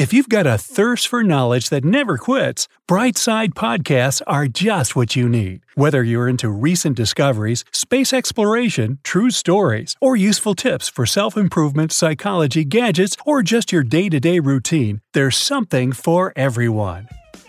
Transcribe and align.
If 0.00 0.14
you've 0.14 0.30
got 0.30 0.46
a 0.46 0.56
thirst 0.56 1.08
for 1.08 1.22
knowledge 1.22 1.68
that 1.68 1.84
never 1.84 2.16
quits, 2.16 2.68
Brightside 2.88 3.50
podcasts 3.52 4.22
are 4.26 4.48
just 4.48 4.96
what 4.96 5.14
you 5.14 5.28
need. 5.28 5.60
Whether 5.74 6.02
you're 6.02 6.26
into 6.26 6.48
recent 6.48 6.96
discoveries, 6.96 7.66
space 7.70 8.14
exploration, 8.14 8.98
true 9.02 9.30
stories, 9.30 9.96
or 10.00 10.16
useful 10.16 10.54
tips 10.54 10.88
for 10.88 11.04
self 11.04 11.36
improvement, 11.36 11.92
psychology, 11.92 12.64
gadgets, 12.64 13.14
or 13.26 13.42
just 13.42 13.72
your 13.72 13.82
day 13.82 14.08
to 14.08 14.18
day 14.18 14.40
routine, 14.40 15.02
there's 15.12 15.36
something 15.36 15.92
for 15.92 16.32
everyone. 16.34 17.06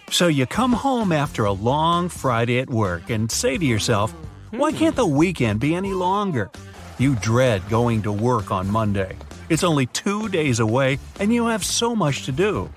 So 0.10 0.28
you 0.28 0.46
come 0.46 0.74
home 0.74 1.14
after 1.14 1.46
a 1.46 1.54
long 1.54 2.10
Friday 2.10 2.60
at 2.60 2.70
work 2.70 3.10
and 3.10 3.32
say 3.32 3.58
to 3.58 3.66
yourself, 3.66 4.12
why 4.50 4.74
can't 4.74 4.98
the 4.98 5.06
weekend 5.06 5.62
be 5.62 5.74
any 5.74 5.94
longer? 5.94 6.52
You 7.00 7.16
dread 7.16 7.62
going 7.70 8.02
to 8.02 8.12
work 8.12 8.52
on 8.52 8.70
Monday. 8.70 9.16
It's 9.52 9.66
only 9.66 9.86
two 9.88 10.30
days 10.30 10.62
away 10.62 10.98
and 11.20 11.34
you 11.34 11.48
have 11.48 11.66
so 11.66 11.94
much 11.94 12.24
to 12.24 12.32
do. 12.32 12.70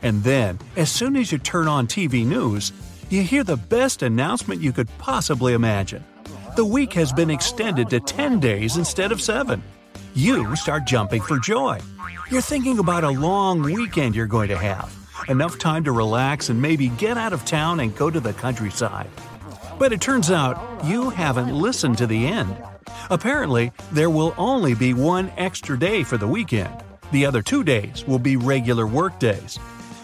And 0.00 0.22
then, 0.22 0.60
as 0.76 0.88
soon 0.88 1.16
as 1.16 1.32
you 1.32 1.38
turn 1.38 1.66
on 1.66 1.88
TV 1.88 2.24
news, 2.24 2.70
you 3.08 3.24
hear 3.24 3.42
the 3.42 3.56
best 3.56 4.04
announcement 4.04 4.60
you 4.60 4.70
could 4.70 4.88
possibly 4.98 5.54
imagine. 5.54 6.04
The 6.54 6.64
week 6.64 6.92
has 6.92 7.12
been 7.12 7.30
extended 7.30 7.90
to 7.90 7.98
10 7.98 8.38
days 8.38 8.76
instead 8.76 9.10
of 9.10 9.20
7. 9.20 9.60
You 10.14 10.54
start 10.54 10.84
jumping 10.84 11.20
for 11.20 11.40
joy. 11.40 11.80
You're 12.30 12.42
thinking 12.42 12.78
about 12.78 13.02
a 13.02 13.10
long 13.10 13.62
weekend 13.62 14.14
you're 14.14 14.26
going 14.26 14.50
to 14.50 14.56
have, 14.56 14.94
enough 15.26 15.58
time 15.58 15.82
to 15.82 15.90
relax 15.90 16.48
and 16.48 16.62
maybe 16.62 16.90
get 16.90 17.18
out 17.18 17.32
of 17.32 17.44
town 17.44 17.80
and 17.80 17.96
go 17.96 18.08
to 18.08 18.20
the 18.20 18.34
countryside. 18.34 19.10
But 19.80 19.92
it 19.92 20.00
turns 20.00 20.30
out 20.30 20.84
you 20.84 21.10
haven't 21.10 21.52
listened 21.52 21.98
to 21.98 22.06
the 22.06 22.28
end. 22.28 22.56
Apparently, 23.10 23.72
there 23.90 24.08
will 24.08 24.34
only 24.38 24.74
be 24.74 24.94
one 24.94 25.32
extra 25.36 25.78
day 25.78 26.04
for 26.04 26.16
the 26.16 26.28
weekend. 26.28 26.72
The 27.10 27.26
other 27.26 27.42
two 27.42 27.64
days 27.64 28.06
will 28.06 28.20
be 28.20 28.36
regular 28.36 28.86
work 28.86 29.18
days. 29.18 29.58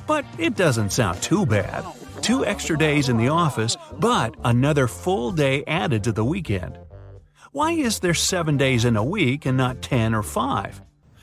But 0.09 0.25
it 0.39 0.57
doesn't 0.57 0.91
sound 0.91 1.23
too 1.23 1.47
bad. 1.47 1.85
Two 2.21 2.45
extra 2.45 2.77
days 2.77 3.09
in 3.09 3.17
the 3.17 3.29
office, 3.29 3.77
but 3.99 4.35
another 4.45 4.89
full 4.89 5.31
day 5.31 5.63
added 5.67 6.03
to 6.05 6.13
the 6.13 6.25
weekend. 6.25 6.79
Why 7.53 7.73
is 7.73 8.01
there 8.01 8.15
seven 8.15 8.57
days 8.57 8.85
in 8.85 8.97
a 8.97 9.05
week 9.05 9.47
and 9.47 9.57
not 9.57 9.83
ten 9.83 10.13
or 10.13 10.25
five? 10.25 10.81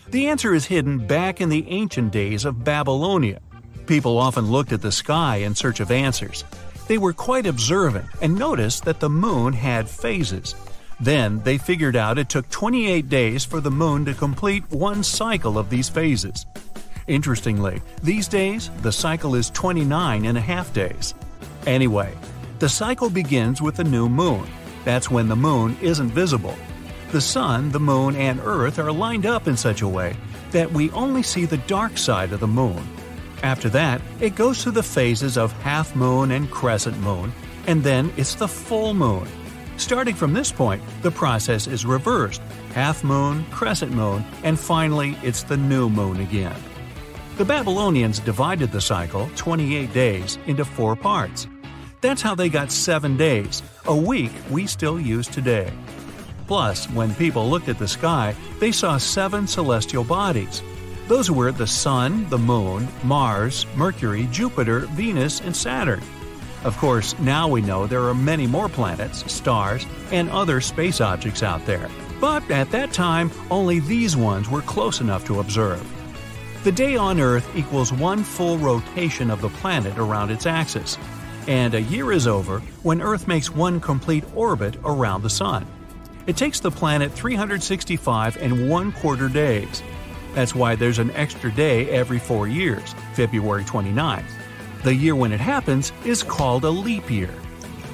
The 0.08 0.28
answer 0.28 0.54
is 0.54 0.66
hidden 0.66 1.06
back 1.06 1.42
in 1.42 1.50
the 1.50 1.68
ancient 1.68 2.12
days 2.12 2.46
of 2.46 2.64
Babylonia. 2.64 3.42
People 3.88 4.18
often 4.18 4.50
looked 4.50 4.72
at 4.72 4.82
the 4.82 4.92
sky 4.92 5.38
in 5.38 5.54
search 5.54 5.82
of 5.82 5.92
answers. 5.92 6.46
They 6.88 6.98
were 6.98 7.14
quite 7.14 7.46
observant 7.46 8.06
and 8.22 8.38
noticed 8.38 8.86
that 8.86 9.00
the 9.02 9.10
moon 9.10 9.52
had 9.54 9.90
phases. 9.90 10.56
Then 11.00 11.40
they 11.40 11.58
figured 11.58 11.96
out 11.96 12.18
it 12.18 12.30
took 12.30 12.50
28 12.50 13.10
days 13.10 13.44
for 13.44 13.60
the 13.60 13.72
moon 13.72 14.06
to 14.06 14.14
complete 14.14 14.64
one 14.72 15.04
cycle 15.04 15.58
of 15.58 15.70
these 15.70 15.90
phases. 15.90 16.46
Interestingly, 17.08 17.82
these 18.02 18.28
days, 18.28 18.70
the 18.82 18.92
cycle 18.92 19.36
is 19.36 19.50
29 19.50 20.26
and 20.26 20.38
a 20.38 20.42
half 20.42 20.74
days. 20.74 21.14
Anyway, 21.66 22.14
the 22.60 22.70
cycle 22.70 23.10
begins 23.10 23.62
with 23.62 23.76
the 23.76 23.84
new 23.84 24.08
moon. 24.08 24.48
That's 24.86 25.12
when 25.12 25.28
the 25.28 25.36
moon 25.36 25.78
isn't 25.82 26.12
visible. 26.12 26.56
The 27.12 27.22
sun, 27.22 27.72
the 27.72 27.80
moon, 27.80 28.16
and 28.16 28.40
Earth 28.40 28.80
are 28.80 28.92
lined 28.92 29.26
up 29.26 29.48
in 29.48 29.58
such 29.58 29.82
a 29.82 29.88
way 29.88 30.16
that 30.52 30.72
we 30.72 30.92
only 30.92 31.24
see 31.24 31.46
the 31.46 31.58
dark 31.58 31.98
side 31.98 32.32
of 32.32 32.40
the 32.40 32.48
moon. 32.48 32.88
After 33.44 33.68
that, 33.70 34.02
it 34.22 34.36
goes 34.36 34.64
through 34.64 34.72
the 34.74 34.84
phases 34.84 35.38
of 35.38 35.52
half 35.62 35.96
moon 35.96 36.32
and 36.32 36.50
crescent 36.50 36.98
moon, 37.00 37.34
and 37.68 37.84
then 37.84 38.14
it's 38.16 38.36
the 38.36 38.48
full 38.48 38.94
moon. 38.94 39.28
Starting 39.78 40.16
from 40.16 40.34
this 40.34 40.52
point, 40.52 40.82
the 41.02 41.12
process 41.12 41.68
is 41.68 41.86
reversed 41.86 42.42
half 42.74 43.04
moon, 43.04 43.44
crescent 43.52 43.92
moon, 43.92 44.24
and 44.44 44.60
finally 44.60 45.18
it's 45.24 45.44
the 45.44 45.58
new 45.58 45.90
moon 45.90 46.20
again. 46.20 46.56
The 47.38 47.46
Babylonians 47.46 48.20
divided 48.20 48.72
the 48.72 48.82
cycle, 48.82 49.30
28 49.36 49.92
days, 49.92 50.38
into 50.46 50.64
four 50.64 50.96
parts. 50.96 51.48
That's 52.02 52.22
how 52.22 52.36
they 52.36 52.50
got 52.50 52.72
seven 52.72 53.18
days, 53.18 53.64
a 53.86 53.96
week 53.96 54.32
we 54.52 54.68
still 54.68 55.00
use 55.00 55.28
today. 55.28 55.72
Plus, 56.48 56.86
when 56.92 57.16
people 57.16 57.50
looked 57.50 57.70
at 57.70 57.80
the 57.80 57.88
sky, 57.88 58.36
they 58.60 58.72
saw 58.72 58.98
seven 58.98 59.48
celestial 59.48 60.04
bodies. 60.04 60.62
Those 61.08 61.32
were 61.32 61.52
the 61.52 61.68
Sun, 61.68 62.30
the 62.30 62.38
Moon, 62.38 62.88
Mars, 63.04 63.66
Mercury, 63.76 64.28
Jupiter, 64.32 64.82
Venus, 64.92 65.42
and 65.42 65.56
Saturn. 65.56 66.02
Of 66.64 66.78
course, 66.78 67.18
now 67.20 67.50
we 67.50 67.62
know 67.62 67.88
there 67.88 68.08
are 68.08 68.14
many 68.14 68.48
more 68.48 68.70
planets, 68.70 69.30
stars, 69.32 69.86
and 70.12 70.30
other 70.30 70.62
space 70.62 71.02
objects 71.02 71.44
out 71.44 71.66
there. 71.66 71.90
But 72.22 72.50
at 72.50 72.72
that 72.72 72.94
time, 72.94 73.32
only 73.52 73.80
these 73.80 74.16
ones 74.16 74.50
were 74.50 74.62
close 74.62 75.02
enough 75.02 75.26
to 75.26 75.42
observe. 75.42 75.86
The 76.64 76.72
day 76.72 76.96
on 76.96 77.20
Earth 77.20 77.54
equals 77.54 77.92
one 77.92 78.24
full 78.24 78.58
rotation 78.58 79.30
of 79.30 79.42
the 79.42 79.50
planet 79.50 79.98
around 79.98 80.32
its 80.32 80.46
axis, 80.46 80.98
and 81.48 81.74
a 81.74 81.82
year 81.82 82.14
is 82.14 82.28
over 82.28 82.62
when 82.84 83.02
Earth 83.02 83.28
makes 83.28 83.50
one 83.50 83.82
complete 83.82 84.24
orbit 84.34 84.78
around 84.86 85.24
the 85.24 85.30
Sun. 85.30 85.68
It 86.28 86.38
takes 86.38 86.62
the 86.62 86.72
planet 86.72 87.12
365 87.12 88.38
and 88.38 88.70
one 88.70 88.94
quarter 88.94 89.28
days. 89.28 89.84
That's 90.34 90.56
why 90.56 90.76
there's 90.76 91.00
an 91.00 91.12
extra 91.12 91.52
day 91.52 91.90
every 91.90 92.20
four 92.20 92.48
years, 92.48 92.96
February 93.16 93.66
29th. 93.66 94.24
The 94.84 94.94
year 94.94 95.16
when 95.16 95.32
it 95.32 95.40
happens 95.40 95.94
is 96.04 96.24
called 96.24 96.66
a 96.66 96.70
leap 96.70 97.10
year. 97.10 97.34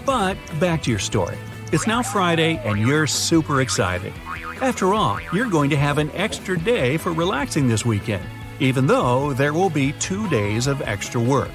But 0.07 0.37
back 0.59 0.81
to 0.83 0.89
your 0.89 0.99
story. 0.99 1.37
It's 1.71 1.85
now 1.85 2.01
Friday 2.01 2.57
and 2.65 2.79
you're 2.79 3.05
super 3.05 3.61
excited. 3.61 4.11
After 4.59 4.95
all, 4.95 5.19
you're 5.31 5.51
going 5.51 5.69
to 5.69 5.77
have 5.77 5.99
an 5.99 6.09
extra 6.15 6.57
day 6.57 6.97
for 6.97 7.13
relaxing 7.13 7.67
this 7.67 7.85
weekend, 7.85 8.25
even 8.59 8.87
though 8.87 9.33
there 9.33 9.53
will 9.53 9.69
be 9.69 9.91
two 9.93 10.27
days 10.29 10.65
of 10.65 10.81
extra 10.81 11.21
work. 11.21 11.51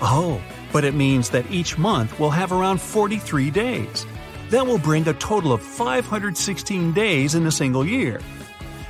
Oh, 0.00 0.40
but 0.72 0.84
it 0.84 0.94
means 0.94 1.28
that 1.30 1.50
each 1.50 1.76
month 1.76 2.18
will 2.18 2.30
have 2.30 2.50
around 2.50 2.80
43 2.80 3.50
days. 3.50 4.06
That 4.48 4.66
will 4.66 4.78
bring 4.78 5.06
a 5.06 5.12
total 5.12 5.52
of 5.52 5.62
516 5.62 6.94
days 6.94 7.34
in 7.34 7.46
a 7.46 7.52
single 7.52 7.86
year. 7.86 8.22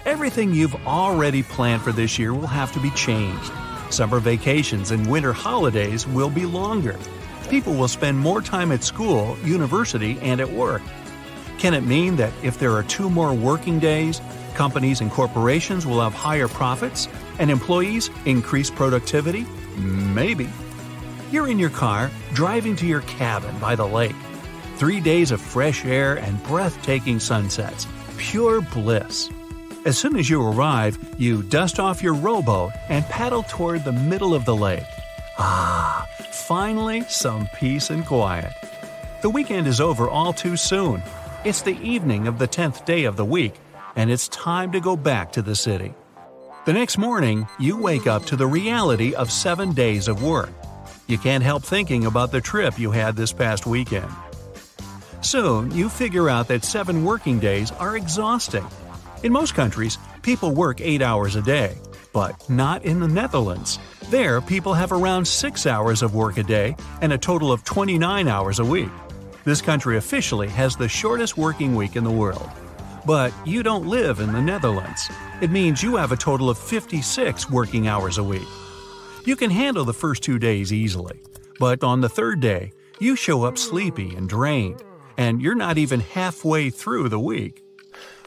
Everything 0.07 0.55
you've 0.55 0.77
already 0.87 1.43
planned 1.43 1.83
for 1.83 1.91
this 1.91 2.21
year 2.21 2.33
will 2.33 2.47
have 2.47 2.71
to 2.73 2.81
be 2.81 2.91
changed. 2.91 3.51
Summer 3.93 4.21
vacations 4.21 4.91
and 4.91 5.07
winter 5.07 5.35
holidays 5.35 6.07
will 6.07 6.31
be 6.31 6.47
longer. 6.47 6.99
People 7.51 7.75
will 7.75 7.89
spend 7.89 8.19
more 8.19 8.41
time 8.41 8.73
at 8.73 8.83
school, 8.83 9.37
university, 9.45 10.19
and 10.21 10.41
at 10.41 10.51
work. 10.51 10.81
Can 11.59 11.75
it 11.75 11.83
mean 11.83 12.17
that 12.17 12.33
if 12.43 12.59
there 12.59 12.73
are 12.73 12.85
two 12.85 13.11
more 13.11 13.35
working 13.35 13.79
days, 13.79 14.23
companies 14.55 15.03
and 15.03 15.11
corporations 15.11 15.87
will 15.87 16.01
have 16.01 16.15
higher 16.15 16.49
profits 16.49 17.07
and 17.39 17.51
employees 17.51 18.09
increase 18.25 18.71
productivity? 18.71 19.45
Maybe. 19.77 20.49
You're 21.31 21.49
in 21.49 21.59
your 21.59 21.69
car, 21.69 22.11
driving 22.33 22.77
to 22.77 22.87
your 22.87 23.03
cabin 23.03 23.59
by 23.59 23.77
the 23.77 23.87
lake. 23.87 24.17
Three 24.77 25.01
days 25.01 25.33
of 25.33 25.41
fresh 25.43 25.85
air 25.85 26.15
and 26.15 26.43
breathtaking 26.45 27.21
sunsets. 27.21 27.87
Pure 28.17 28.63
bliss. 28.63 29.29
As 29.85 29.99
soon 29.99 30.17
as 30.17 30.31
you 30.31 30.41
arrive, 30.41 30.97
you 31.19 31.43
dust 31.43 31.81
off 31.81 32.05
your 32.05 32.15
rowboat 32.15 32.71
and 32.89 33.05
paddle 33.07 33.43
toward 33.43 33.83
the 33.83 33.91
middle 33.91 34.33
of 34.33 34.45
the 34.45 34.55
lake. 34.55 34.87
Ah, 35.39 36.07
finally 36.31 37.03
some 37.09 37.49
peace 37.57 37.91
and 37.91 38.07
quiet. 38.07 38.53
The 39.23 39.31
weekend 39.31 39.67
is 39.67 39.81
over 39.81 40.09
all 40.09 40.33
too 40.33 40.57
soon. 40.57 41.03
It's 41.45 41.63
the 41.63 41.77
evening 41.81 42.29
of 42.29 42.39
the 42.39 42.47
10th 42.47 42.85
day 42.85 43.05
of 43.05 43.17
the 43.17 43.25
week, 43.25 43.55
and 43.97 44.09
it's 44.09 44.29
time 44.29 44.71
to 44.71 44.79
go 44.81 44.97
back 44.97 45.33
to 45.33 45.43
the 45.43 45.57
city. 45.57 45.95
The 46.65 46.73
next 46.73 46.97
morning, 46.97 47.49
you 47.59 47.77
wake 47.77 48.07
up 48.07 48.25
to 48.27 48.37
the 48.37 48.47
reality 48.47 49.17
of 49.17 49.33
seven 49.33 49.73
days 49.73 50.07
of 50.07 50.23
work. 50.23 50.51
You 51.09 51.19
can't 51.19 51.43
help 51.43 51.65
thinking 51.65 52.07
about 52.07 52.31
the 52.31 52.41
trip 52.41 52.79
you 52.79 52.93
had 52.93 53.17
this 53.17 53.33
past 53.33 53.67
weekend. 53.67 54.11
Soon, 55.23 55.73
you 55.73 55.89
figure 55.89 56.29
out 56.29 56.47
that 56.49 56.65
seven 56.65 57.05
working 57.05 57.41
days 57.41 57.73
are 57.73 57.97
exhausting. 57.97 58.67
In 59.23 59.31
most 59.31 59.55
countries, 59.55 59.99
people 60.23 60.51
work 60.51 60.81
eight 60.81 61.01
hours 61.01 61.37
a 61.37 61.43
day, 61.43 61.77
but 62.13 62.49
not 62.51 62.85
in 62.85 62.99
the 62.99 63.07
Netherlands. 63.07 63.79
There, 64.11 64.41
people 64.41 64.75
have 64.75 64.91
around 64.91 65.27
six 65.27 65.65
hours 65.65 66.03
of 66.03 66.17
work 66.17 66.39
a 66.39 66.43
day 66.43 66.75
and 67.03 67.13
a 67.13 67.19
total 67.19 67.53
of 67.53 67.63
29 67.63 68.27
hours 68.27 68.59
a 68.59 68.65
week. 68.65 68.91
This 69.45 69.63
country 69.63 69.97
officially 69.97 70.49
has 70.49 70.75
the 70.75 70.89
shortest 70.89 71.39
working 71.39 71.77
week 71.77 71.95
in 71.95 72.03
the 72.03 72.11
world. 72.11 72.51
But 73.07 73.33
you 73.47 73.63
don't 73.63 73.87
live 73.87 74.19
in 74.19 74.33
the 74.33 74.41
Netherlands. 74.41 75.09
It 75.41 75.51
means 75.53 75.85
you 75.85 75.95
have 75.97 76.11
a 76.11 76.17
total 76.17 76.51
of 76.51 76.59
56 76.59 77.49
working 77.49 77.87
hours 77.87 78.19
a 78.19 78.25
week. 78.25 78.49
You 79.25 79.37
can 79.37 79.51
handle 79.51 79.85
the 79.85 79.95
first 79.95 80.25
two 80.25 80.41
days 80.41 80.73
easily, 80.73 81.23
but 81.61 81.85
on 81.85 82.01
the 82.01 82.09
third 82.09 82.41
day, 82.41 82.73
you 82.99 83.15
show 83.15 83.45
up 83.45 83.57
sleepy 83.57 84.17
and 84.17 84.29
drained, 84.29 84.83
and 85.17 85.41
you're 85.41 85.55
not 85.55 85.79
even 85.79 86.01
halfway 86.01 86.71
through 86.71 87.09
the 87.09 87.21
week. 87.21 87.62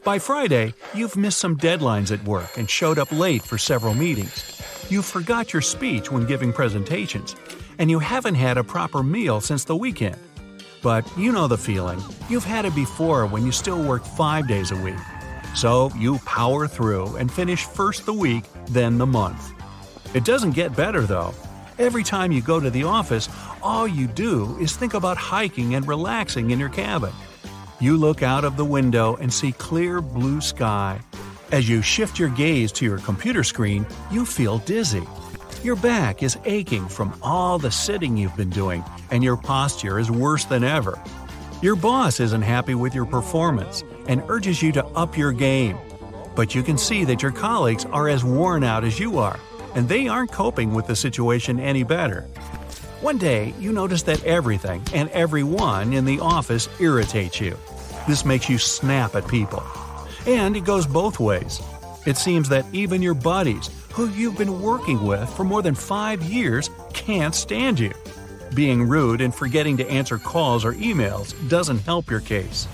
By 0.05 0.19
Friday, 0.19 0.75
you've 0.93 1.17
missed 1.17 1.39
some 1.39 1.57
deadlines 1.57 2.11
at 2.11 2.23
work 2.25 2.59
and 2.59 2.69
showed 2.69 2.99
up 2.99 3.11
late 3.11 3.41
for 3.41 3.57
several 3.57 3.95
meetings. 3.95 4.61
You 4.87 5.01
forgot 5.01 5.51
your 5.51 5.63
speech 5.63 6.11
when 6.11 6.27
giving 6.27 6.53
presentations, 6.53 7.35
and 7.79 7.89
you 7.89 7.97
haven't 7.97 8.35
had 8.35 8.59
a 8.59 8.63
proper 8.63 9.01
meal 9.01 9.41
since 9.41 9.63
the 9.63 9.75
weekend. 9.75 10.19
But 10.83 11.11
you 11.17 11.31
know 11.31 11.47
the 11.47 11.57
feeling. 11.57 11.99
You've 12.29 12.43
had 12.43 12.65
it 12.65 12.75
before 12.75 13.25
when 13.25 13.47
you 13.47 13.51
still 13.51 13.81
work 13.81 14.05
five 14.05 14.47
days 14.47 14.69
a 14.69 14.75
week. 14.75 14.93
So 15.55 15.89
you 15.97 16.19
power 16.19 16.67
through 16.67 17.15
and 17.15 17.31
finish 17.31 17.65
first 17.65 18.05
the 18.05 18.13
week, 18.13 18.43
then 18.67 18.99
the 18.99 19.07
month. 19.07 19.53
It 20.13 20.23
doesn't 20.23 20.51
get 20.51 20.75
better 20.75 21.01
though. 21.01 21.33
Every 21.79 22.03
time 22.03 22.31
you 22.31 22.43
go 22.43 22.59
to 22.59 22.69
the 22.69 22.83
office, 22.83 23.27
all 23.63 23.87
you 23.87 24.05
do 24.05 24.55
is 24.59 24.77
think 24.77 24.93
about 24.93 25.17
hiking 25.17 25.73
and 25.73 25.87
relaxing 25.87 26.51
in 26.51 26.59
your 26.59 26.69
cabin. 26.69 27.11
You 27.79 27.97
look 27.97 28.23
out 28.23 28.45
of 28.45 28.55
the 28.55 28.65
window 28.65 29.15
and 29.17 29.33
see 29.33 29.51
clear 29.51 30.01
blue 30.01 30.39
sky. 30.39 30.99
As 31.51 31.67
you 31.67 31.81
shift 31.81 32.17
your 32.17 32.29
gaze 32.29 32.71
to 32.73 32.85
your 32.85 32.99
computer 32.99 33.43
screen, 33.43 33.85
you 34.09 34.25
feel 34.25 34.59
dizzy. 34.59 35.03
Your 35.63 35.75
back 35.75 36.23
is 36.23 36.37
aching 36.45 36.87
from 36.87 37.17
all 37.21 37.59
the 37.59 37.71
sitting 37.71 38.15
you've 38.15 38.35
been 38.37 38.49
doing, 38.49 38.83
and 39.11 39.23
your 39.23 39.37
posture 39.37 39.99
is 39.99 40.09
worse 40.09 40.45
than 40.45 40.63
ever. 40.63 41.01
Your 41.61 41.75
boss 41.75 42.19
isn't 42.19 42.43
happy 42.43 42.75
with 42.75 42.95
your 42.95 43.05
performance 43.05 43.83
and 44.07 44.23
urges 44.29 44.61
you 44.61 44.71
to 44.73 44.85
up 44.87 45.17
your 45.17 45.31
game. 45.31 45.77
But 46.35 46.55
you 46.55 46.63
can 46.63 46.77
see 46.77 47.03
that 47.05 47.21
your 47.21 47.31
colleagues 47.31 47.85
are 47.85 48.07
as 48.07 48.23
worn 48.23 48.63
out 48.63 48.83
as 48.83 48.99
you 48.99 49.17
are 49.19 49.39
and 49.75 49.89
they 49.89 50.07
aren't 50.07 50.31
coping 50.31 50.73
with 50.73 50.87
the 50.87 50.95
situation 50.95 51.59
any 51.59 51.83
better. 51.83 52.27
One 53.05 53.19
day, 53.19 53.53
you 53.59 53.71
notice 53.71 54.01
that 54.09 54.23
everything 54.23 54.81
and 54.91 55.11
everyone 55.11 55.93
in 55.93 56.05
the 56.05 56.19
office 56.21 56.67
irritates 56.79 57.39
you. 57.39 57.55
This 58.07 58.25
makes 58.25 58.49
you 58.49 58.57
snap 58.57 59.13
at 59.13 59.27
people. 59.27 59.61
And 60.25 60.57
it 60.57 60.65
goes 60.65 60.87
both 60.87 61.19
ways. 61.19 61.61
It 62.07 62.17
seems 62.17 62.49
that 62.49 62.65
even 62.73 63.03
your 63.03 63.13
buddies, 63.13 63.69
who 63.93 64.09
you've 64.09 64.39
been 64.39 64.59
working 64.59 65.03
with 65.03 65.29
for 65.29 65.43
more 65.43 65.61
than 65.61 65.75
five 65.75 66.23
years, 66.23 66.71
can't 66.93 67.35
stand 67.35 67.79
you. 67.79 67.93
Being 68.55 68.81
rude 68.81 69.21
and 69.21 69.35
forgetting 69.35 69.77
to 69.77 69.87
answer 69.87 70.17
calls 70.17 70.65
or 70.65 70.73
emails 70.73 71.35
doesn't 71.47 71.81
help 71.81 72.09
your 72.09 72.21
case. 72.21 72.67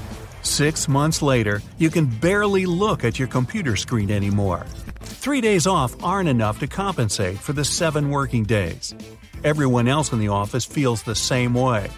Six 0.43 0.87
months 0.87 1.21
later, 1.21 1.61
you 1.77 1.89
can 1.89 2.05
barely 2.05 2.65
look 2.65 3.03
at 3.03 3.19
your 3.19 3.27
computer 3.27 3.75
screen 3.75 4.09
anymore. 4.09 4.65
Three 5.01 5.41
days 5.41 5.67
off 5.67 6.01
aren't 6.01 6.29
enough 6.29 6.57
to 6.59 6.67
compensate 6.67 7.37
for 7.37 7.51
the 7.51 7.65
seven 7.65 8.09
working 8.09 8.45
days. 8.45 8.95
Everyone 9.43 9.87
else 9.87 10.11
in 10.11 10.19
the 10.19 10.27
office 10.27 10.65
feels 10.65 11.01
the 11.01 11.15
same 11.15 11.55
way. 11.55 11.89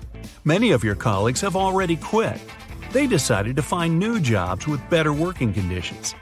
Many 0.45 0.71
of 0.71 0.81
your 0.81 0.95
colleagues 0.95 1.41
have 1.41 1.57
already 1.57 1.97
quit. 1.97 2.39
They 2.93 3.05
decided 3.05 3.57
to 3.57 3.61
find 3.61 3.99
new 3.99 4.21
jobs 4.21 4.65
with 4.65 4.89
better 4.89 5.11
working 5.11 5.51
conditions. 5.51 6.15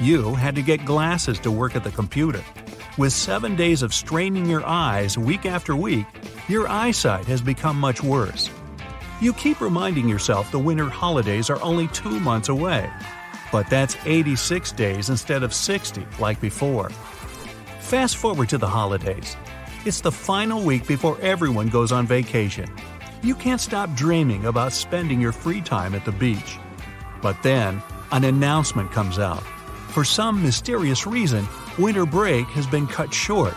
You 0.00 0.34
had 0.34 0.54
to 0.54 0.62
get 0.62 0.86
glasses 0.86 1.38
to 1.40 1.50
work 1.50 1.76
at 1.76 1.84
the 1.84 1.90
computer. 1.90 2.42
With 2.96 3.12
seven 3.12 3.56
days 3.56 3.82
of 3.82 3.92
straining 3.92 4.46
your 4.46 4.64
eyes 4.64 5.18
week 5.18 5.44
after 5.44 5.76
week, 5.76 6.06
your 6.48 6.66
eyesight 6.66 7.26
has 7.26 7.42
become 7.42 7.78
much 7.78 8.02
worse. 8.02 8.48
You 9.20 9.34
keep 9.34 9.60
reminding 9.60 10.08
yourself 10.08 10.50
the 10.50 10.58
winter 10.58 10.88
holidays 10.88 11.50
are 11.50 11.62
only 11.62 11.88
two 11.88 12.18
months 12.20 12.48
away, 12.48 12.90
but 13.52 13.68
that's 13.68 13.98
86 14.06 14.72
days 14.72 15.10
instead 15.10 15.42
of 15.42 15.52
60 15.52 16.06
like 16.18 16.40
before. 16.40 16.88
Fast 17.80 18.16
forward 18.16 18.48
to 18.48 18.56
the 18.56 18.66
holidays. 18.66 19.36
It's 19.84 20.00
the 20.00 20.12
final 20.12 20.62
week 20.62 20.86
before 20.86 21.18
everyone 21.20 21.68
goes 21.68 21.92
on 21.92 22.06
vacation. 22.06 22.70
You 23.22 23.34
can't 23.34 23.60
stop 23.60 23.94
dreaming 23.94 24.46
about 24.46 24.72
spending 24.72 25.20
your 25.20 25.32
free 25.32 25.60
time 25.60 25.94
at 25.94 26.04
the 26.04 26.12
beach. 26.12 26.58
But 27.20 27.42
then, 27.42 27.82
an 28.10 28.24
announcement 28.24 28.90
comes 28.92 29.18
out. 29.18 29.42
For 29.88 30.04
some 30.04 30.42
mysterious 30.42 31.06
reason, 31.06 31.46
winter 31.78 32.06
break 32.06 32.46
has 32.48 32.66
been 32.66 32.86
cut 32.86 33.12
short, 33.12 33.54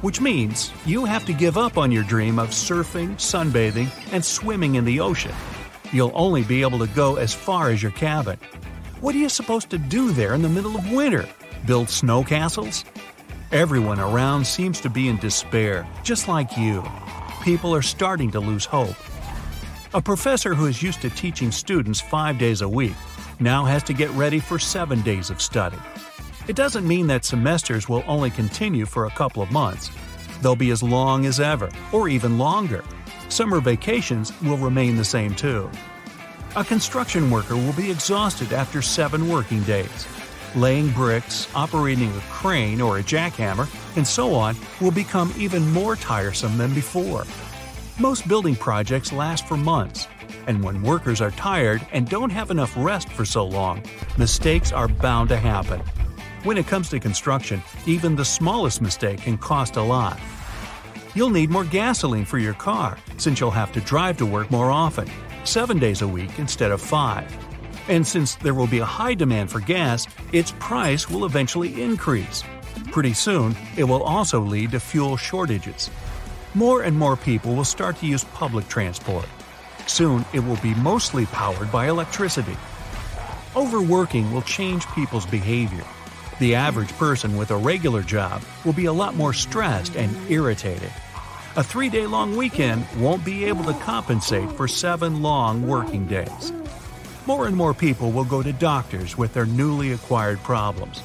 which 0.00 0.20
means 0.20 0.72
you 0.86 1.04
have 1.04 1.26
to 1.26 1.32
give 1.32 1.58
up 1.58 1.76
on 1.76 1.92
your 1.92 2.04
dream 2.04 2.38
of 2.38 2.50
surfing, 2.50 3.16
sunbathing, 3.16 3.90
and 4.12 4.24
swimming 4.24 4.76
in 4.76 4.84
the 4.84 5.00
ocean. 5.00 5.34
You'll 5.92 6.12
only 6.14 6.44
be 6.44 6.62
able 6.62 6.78
to 6.78 6.86
go 6.88 7.16
as 7.16 7.34
far 7.34 7.70
as 7.70 7.82
your 7.82 7.92
cabin, 7.92 8.38
what 9.00 9.14
are 9.14 9.18
you 9.18 9.28
supposed 9.28 9.70
to 9.70 9.78
do 9.78 10.10
there 10.10 10.34
in 10.34 10.42
the 10.42 10.48
middle 10.48 10.76
of 10.76 10.90
winter? 10.90 11.28
Build 11.66 11.88
snow 11.88 12.24
castles? 12.24 12.84
Everyone 13.50 13.98
around 13.98 14.46
seems 14.46 14.78
to 14.82 14.90
be 14.90 15.08
in 15.08 15.16
despair, 15.16 15.88
just 16.02 16.28
like 16.28 16.58
you. 16.58 16.84
People 17.42 17.74
are 17.74 17.80
starting 17.80 18.30
to 18.32 18.40
lose 18.40 18.66
hope. 18.66 18.94
A 19.94 20.02
professor 20.02 20.54
who 20.54 20.66
is 20.66 20.82
used 20.82 21.00
to 21.00 21.08
teaching 21.08 21.50
students 21.50 21.98
five 21.98 22.38
days 22.38 22.60
a 22.60 22.68
week 22.68 22.92
now 23.40 23.64
has 23.64 23.82
to 23.84 23.94
get 23.94 24.10
ready 24.10 24.38
for 24.38 24.58
seven 24.58 25.00
days 25.00 25.30
of 25.30 25.40
study. 25.40 25.78
It 26.46 26.56
doesn't 26.56 26.86
mean 26.86 27.06
that 27.06 27.24
semesters 27.24 27.88
will 27.88 28.04
only 28.06 28.28
continue 28.28 28.84
for 28.84 29.06
a 29.06 29.10
couple 29.12 29.42
of 29.42 29.50
months. 29.50 29.90
They'll 30.42 30.54
be 30.54 30.70
as 30.70 30.82
long 30.82 31.24
as 31.24 31.40
ever, 31.40 31.70
or 31.90 32.10
even 32.10 32.36
longer. 32.36 32.84
Summer 33.30 33.60
vacations 33.60 34.30
will 34.42 34.58
remain 34.58 34.98
the 34.98 35.04
same 35.06 35.34
too. 35.34 35.70
A 36.54 36.62
construction 36.62 37.30
worker 37.30 37.56
will 37.56 37.72
be 37.72 37.90
exhausted 37.90 38.52
after 38.52 38.82
seven 38.82 39.26
working 39.26 39.62
days. 39.62 40.06
Laying 40.54 40.90
bricks, 40.90 41.46
operating 41.54 42.10
a 42.16 42.20
crane 42.30 42.80
or 42.80 42.98
a 42.98 43.02
jackhammer, 43.02 43.68
and 43.96 44.06
so 44.06 44.34
on 44.34 44.56
will 44.80 44.90
become 44.90 45.32
even 45.36 45.70
more 45.72 45.94
tiresome 45.94 46.56
than 46.56 46.74
before. 46.74 47.24
Most 47.98 48.26
building 48.26 48.56
projects 48.56 49.12
last 49.12 49.46
for 49.46 49.58
months, 49.58 50.08
and 50.46 50.64
when 50.64 50.82
workers 50.82 51.20
are 51.20 51.32
tired 51.32 51.86
and 51.92 52.08
don't 52.08 52.30
have 52.30 52.50
enough 52.50 52.72
rest 52.76 53.10
for 53.10 53.26
so 53.26 53.44
long, 53.44 53.82
mistakes 54.16 54.72
are 54.72 54.88
bound 54.88 55.28
to 55.28 55.36
happen. 55.36 55.80
When 56.44 56.56
it 56.56 56.66
comes 56.66 56.88
to 56.90 57.00
construction, 57.00 57.62
even 57.84 58.16
the 58.16 58.24
smallest 58.24 58.80
mistake 58.80 59.20
can 59.20 59.36
cost 59.36 59.76
a 59.76 59.82
lot. 59.82 60.18
You'll 61.14 61.30
need 61.30 61.50
more 61.50 61.64
gasoline 61.64 62.24
for 62.24 62.38
your 62.38 62.54
car, 62.54 62.96
since 63.18 63.38
you'll 63.38 63.50
have 63.50 63.72
to 63.72 63.80
drive 63.80 64.16
to 64.18 64.26
work 64.26 64.50
more 64.50 64.70
often 64.70 65.10
seven 65.44 65.78
days 65.78 66.02
a 66.02 66.08
week 66.08 66.38
instead 66.38 66.70
of 66.70 66.80
five. 66.80 67.47
And 67.88 68.06
since 68.06 68.34
there 68.36 68.54
will 68.54 68.66
be 68.66 68.78
a 68.78 68.84
high 68.84 69.14
demand 69.14 69.50
for 69.50 69.60
gas, 69.60 70.06
its 70.32 70.52
price 70.58 71.08
will 71.08 71.24
eventually 71.24 71.82
increase. 71.82 72.44
Pretty 72.92 73.14
soon, 73.14 73.56
it 73.76 73.84
will 73.84 74.02
also 74.02 74.40
lead 74.40 74.72
to 74.72 74.80
fuel 74.80 75.16
shortages. 75.16 75.90
More 76.54 76.82
and 76.82 76.96
more 76.96 77.16
people 77.16 77.54
will 77.54 77.64
start 77.64 77.96
to 77.98 78.06
use 78.06 78.24
public 78.24 78.68
transport. 78.68 79.26
Soon, 79.86 80.24
it 80.32 80.40
will 80.40 80.56
be 80.56 80.74
mostly 80.74 81.26
powered 81.26 81.72
by 81.72 81.88
electricity. 81.88 82.56
Overworking 83.56 84.32
will 84.32 84.42
change 84.42 84.86
people's 84.88 85.26
behavior. 85.26 85.84
The 86.40 86.54
average 86.54 86.92
person 86.98 87.36
with 87.36 87.50
a 87.50 87.56
regular 87.56 88.02
job 88.02 88.42
will 88.64 88.74
be 88.74 88.84
a 88.84 88.92
lot 88.92 89.16
more 89.16 89.32
stressed 89.32 89.96
and 89.96 90.14
irritated. 90.30 90.92
A 91.56 91.64
three 91.64 91.88
day 91.88 92.06
long 92.06 92.36
weekend 92.36 92.86
won't 92.98 93.24
be 93.24 93.46
able 93.46 93.64
to 93.64 93.72
compensate 93.80 94.50
for 94.52 94.68
seven 94.68 95.22
long 95.22 95.66
working 95.66 96.06
days. 96.06 96.52
More 97.28 97.46
and 97.46 97.54
more 97.54 97.74
people 97.74 98.10
will 98.10 98.24
go 98.24 98.42
to 98.42 98.54
doctors 98.54 99.18
with 99.18 99.34
their 99.34 99.44
newly 99.44 99.92
acquired 99.92 100.42
problems. 100.42 101.02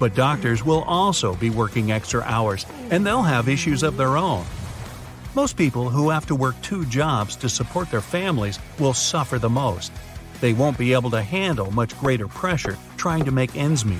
But 0.00 0.14
doctors 0.14 0.64
will 0.64 0.82
also 0.84 1.34
be 1.34 1.50
working 1.50 1.92
extra 1.92 2.22
hours, 2.22 2.64
and 2.90 3.04
they'll 3.04 3.20
have 3.20 3.50
issues 3.50 3.82
of 3.82 3.98
their 3.98 4.16
own. 4.16 4.46
Most 5.34 5.58
people 5.58 5.90
who 5.90 6.08
have 6.08 6.24
to 6.28 6.34
work 6.34 6.58
two 6.62 6.86
jobs 6.86 7.36
to 7.36 7.50
support 7.50 7.90
their 7.90 8.00
families 8.00 8.58
will 8.78 8.94
suffer 8.94 9.38
the 9.38 9.50
most. 9.50 9.92
They 10.40 10.54
won't 10.54 10.78
be 10.78 10.94
able 10.94 11.10
to 11.10 11.20
handle 11.20 11.70
much 11.70 11.98
greater 12.00 12.28
pressure 12.28 12.78
trying 12.96 13.26
to 13.26 13.30
make 13.30 13.54
ends 13.54 13.84
meet. 13.84 13.98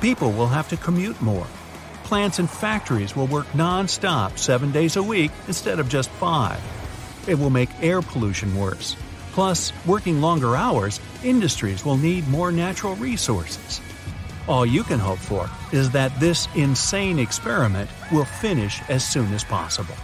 People 0.00 0.32
will 0.32 0.48
have 0.48 0.70
to 0.70 0.78
commute 0.78 1.20
more, 1.20 1.46
plants 2.04 2.38
and 2.38 2.48
factories 2.48 3.14
will 3.14 3.26
work 3.26 3.54
non 3.54 3.86
stop 3.86 4.38
seven 4.38 4.72
days 4.72 4.96
a 4.96 5.02
week 5.02 5.30
instead 5.46 5.78
of 5.78 5.90
just 5.90 6.08
five. 6.08 6.58
It 7.28 7.38
will 7.38 7.50
make 7.50 7.68
air 7.82 8.00
pollution 8.00 8.56
worse. 8.56 8.96
Plus, 9.32 9.72
working 9.86 10.20
longer 10.20 10.56
hours, 10.56 11.00
industries 11.22 11.84
will 11.84 11.96
need 11.96 12.26
more 12.28 12.50
natural 12.50 12.96
resources. 12.96 13.80
All 14.48 14.66
you 14.66 14.82
can 14.82 14.98
hope 14.98 15.18
for 15.18 15.48
is 15.72 15.90
that 15.90 16.18
this 16.18 16.48
insane 16.56 17.18
experiment 17.18 17.90
will 18.10 18.24
finish 18.24 18.80
as 18.88 19.04
soon 19.04 19.32
as 19.32 19.44
possible. 19.44 19.94